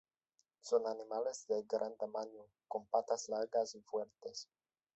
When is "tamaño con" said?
1.95-2.87